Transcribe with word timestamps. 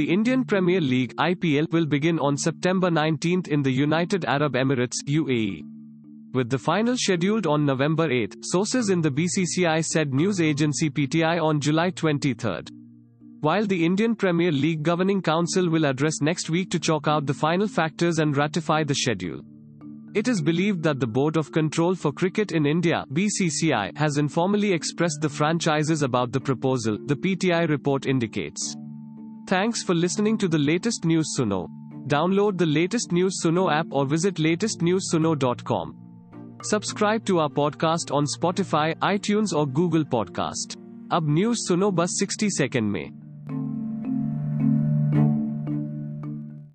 The 0.00 0.10
Indian 0.10 0.44
Premier 0.44 0.80
League 0.80 1.14
IPL 1.16 1.70
will 1.72 1.84
begin 1.84 2.18
on 2.20 2.34
September 2.38 2.90
19 2.90 3.42
in 3.50 3.60
the 3.60 3.70
United 3.70 4.24
Arab 4.24 4.54
Emirates 4.54 5.04
UAE. 5.06 5.62
With 6.32 6.48
the 6.48 6.56
final 6.56 6.96
scheduled 6.96 7.46
on 7.46 7.66
November 7.66 8.10
8, 8.10 8.36
sources 8.40 8.88
in 8.88 9.02
the 9.02 9.10
BCCI 9.10 9.84
said 9.84 10.14
news 10.14 10.40
agency 10.40 10.88
PTI 10.88 11.38
on 11.38 11.60
July 11.60 11.90
23. 11.90 12.62
While 13.40 13.66
the 13.66 13.84
Indian 13.84 14.16
Premier 14.16 14.50
League 14.50 14.82
Governing 14.82 15.20
Council 15.20 15.68
will 15.68 15.84
address 15.84 16.22
next 16.22 16.48
week 16.48 16.70
to 16.70 16.78
chalk 16.78 17.06
out 17.06 17.26
the 17.26 17.34
final 17.34 17.68
factors 17.68 18.20
and 18.20 18.34
ratify 18.34 18.84
the 18.84 18.94
schedule. 18.94 19.42
It 20.14 20.28
is 20.28 20.40
believed 20.40 20.82
that 20.84 20.98
the 20.98 21.06
Board 21.06 21.36
of 21.36 21.52
Control 21.52 21.94
for 21.94 22.10
Cricket 22.10 22.52
in 22.52 22.64
India 22.64 23.04
BCCI 23.12 23.98
has 23.98 24.16
informally 24.16 24.72
expressed 24.72 25.18
the 25.20 25.28
franchises 25.28 26.00
about 26.00 26.32
the 26.32 26.40
proposal, 26.40 26.96
the 27.04 27.16
PTI 27.16 27.68
report 27.68 28.06
indicates. 28.06 28.76
Thanks 29.49 29.83
for 29.83 29.93
listening 29.93 30.37
to 30.39 30.47
the 30.47 30.57
latest 30.57 31.05
news 31.05 31.35
Suno. 31.37 31.67
Download 32.07 32.57
the 32.57 32.65
latest 32.65 33.11
news 33.11 33.41
Suno 33.43 33.71
app 33.71 33.87
or 33.91 34.05
visit 34.05 34.35
latestnewsuno.com. 34.35 35.95
Subscribe 36.63 37.25
to 37.25 37.39
our 37.39 37.49
podcast 37.49 38.13
on 38.13 38.25
Spotify, 38.25 38.95
iTunes 38.95 39.53
or 39.53 39.67
Google 39.67 40.05
Podcast. 40.05 40.77
अब 41.11 41.29
news 41.29 41.57
सुनो 41.57 41.91
बस 41.91 42.19
60 42.23 42.49
second 42.49 42.91
में 42.91 43.18